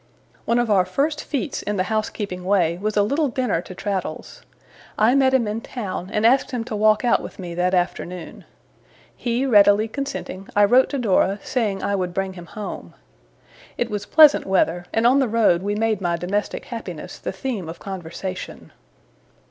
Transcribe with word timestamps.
One 0.45 0.57
of 0.57 0.71
our 0.71 0.83
first 0.83 1.23
feats 1.23 1.61
in 1.61 1.75
the 1.77 1.83
housekeeping 1.83 2.43
way 2.43 2.79
was 2.79 2.97
a 2.97 3.03
little 3.03 3.27
dinner 3.27 3.61
to 3.61 3.75
Traddles. 3.75 4.41
I 4.97 5.13
met 5.13 5.31
him 5.35 5.47
in 5.47 5.61
town, 5.61 6.09
and 6.11 6.25
asked 6.25 6.49
him 6.49 6.63
to 6.63 6.75
walk 6.75 7.05
out 7.05 7.21
with 7.21 7.37
me 7.37 7.53
that 7.53 7.75
afternoon. 7.75 8.45
He 9.15 9.45
readily 9.45 9.87
consenting, 9.87 10.49
I 10.55 10.65
wrote 10.65 10.89
to 10.89 10.97
Dora, 10.97 11.37
saying 11.43 11.83
I 11.83 11.93
would 11.95 12.15
bring 12.15 12.33
him 12.33 12.47
home. 12.47 12.95
It 13.77 13.91
was 13.91 14.07
pleasant 14.07 14.47
weather, 14.47 14.85
and 14.91 15.05
on 15.05 15.19
the 15.19 15.27
road 15.29 15.61
we 15.61 15.75
made 15.75 16.01
my 16.01 16.17
domestic 16.17 16.65
happiness 16.65 17.19
the 17.19 17.31
theme 17.31 17.69
of 17.69 17.77
conversation. 17.77 18.71